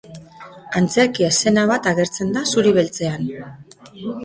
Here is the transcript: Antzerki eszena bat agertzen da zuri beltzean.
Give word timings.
Antzerki 0.79 1.25
eszena 1.27 1.67
bat 1.73 1.91
agertzen 1.93 2.33
da 2.39 2.45
zuri 2.55 2.75
beltzean. 2.81 3.31